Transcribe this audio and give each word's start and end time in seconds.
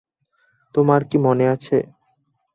তোমার 0.75 1.01
কি 1.09 1.17
মনে 1.17 1.45
আছে? 1.47 1.77